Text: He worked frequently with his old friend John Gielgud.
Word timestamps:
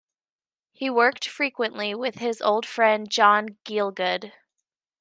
He 0.71 0.89
worked 0.89 1.27
frequently 1.27 1.93
with 1.93 2.15
his 2.15 2.41
old 2.41 2.65
friend 2.65 3.07
John 3.07 3.57
Gielgud. 3.63 4.33